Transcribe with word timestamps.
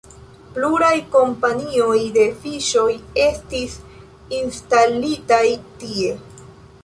Pluraj 0.53 0.93
kompanioj 1.15 1.97
de 2.15 2.23
fiŝoj 2.45 2.87
estis 3.25 3.75
instalitaj 4.41 5.45
tie. 5.85 6.17